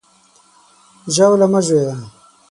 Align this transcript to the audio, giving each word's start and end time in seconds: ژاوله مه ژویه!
ژاوله 1.15 1.47
مه 1.51 1.59
ژویه! 1.65 1.95